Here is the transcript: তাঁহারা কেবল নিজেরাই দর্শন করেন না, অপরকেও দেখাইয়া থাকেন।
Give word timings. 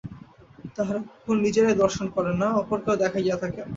তাঁহারা 0.75 0.99
কেবল 1.11 1.37
নিজেরাই 1.45 1.79
দর্শন 1.83 2.05
করেন 2.15 2.35
না, 2.41 2.47
অপরকেও 2.61 3.01
দেখাইয়া 3.03 3.35
থাকেন। 3.43 3.67